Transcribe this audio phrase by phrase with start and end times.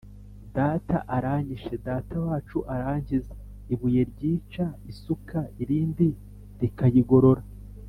[0.57, 6.07] Data aranyishe data wacu arankiza-Ibuye ryica isuka irindi
[6.61, 7.43] rikayigorora.